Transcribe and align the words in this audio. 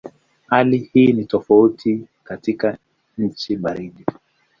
Hali 0.47 0.77
hii 0.93 1.13
ni 1.13 1.25
tofauti 1.25 2.07
katika 2.23 2.77
nchi 3.17 3.55
baridi. 3.57 4.05